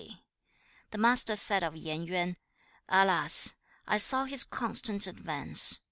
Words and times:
The 0.89 0.97
Master 0.97 1.35
said 1.35 1.61
of 1.63 1.75
Yen 1.75 2.05
Yuan, 2.07 2.37
'Alas! 2.89 3.53
I 3.85 3.99
saw 3.99 4.25
his 4.25 4.43
constant 4.43 5.05
advance. 5.05 5.77